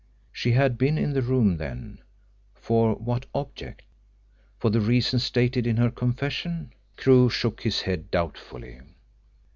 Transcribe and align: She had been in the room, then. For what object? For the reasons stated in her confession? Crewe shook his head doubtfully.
She 0.31 0.53
had 0.53 0.79
been 0.79 0.97
in 0.97 1.13
the 1.13 1.21
room, 1.21 1.57
then. 1.57 1.99
For 2.55 2.95
what 2.95 3.27
object? 3.35 3.83
For 4.57 4.71
the 4.71 4.81
reasons 4.81 5.23
stated 5.23 5.67
in 5.67 5.77
her 5.77 5.91
confession? 5.91 6.73
Crewe 6.97 7.29
shook 7.29 7.61
his 7.61 7.81
head 7.81 8.09
doubtfully. 8.09 8.81